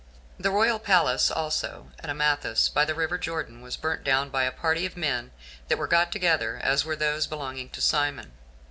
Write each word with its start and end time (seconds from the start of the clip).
The 0.39 0.49
royal 0.49 0.79
palace 0.79 1.29
also 1.29 1.91
at 1.99 2.09
Amathus, 2.09 2.69
by 2.69 2.85
the 2.85 2.95
river 2.95 3.19
Jordan, 3.19 3.61
was 3.61 3.77
burnt 3.77 4.03
down 4.03 4.31
by 4.31 4.45
a 4.45 4.51
party 4.51 4.83
of 4.87 4.97
men 4.97 5.29
that 5.67 5.77
were 5.77 5.85
got 5.85 6.11
together, 6.11 6.59
as 6.63 6.83
were 6.83 6.95
those 6.95 7.27
belonging 7.27 7.69
to 7.69 7.81
Simon. 7.81 8.31